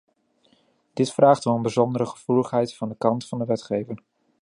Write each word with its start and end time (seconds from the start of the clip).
Dit 0.93 1.13
vraagt 1.13 1.45
om 1.45 1.55
een 1.55 1.61
bijzondere 1.61 2.05
gevoeligheid 2.05 2.75
van 2.75 2.89
de 2.89 2.97
kant 2.97 3.27
van 3.27 3.39
de 3.39 3.45
wetgever. 3.45 4.03